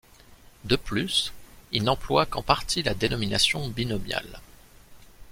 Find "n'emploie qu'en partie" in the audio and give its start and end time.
1.83-2.81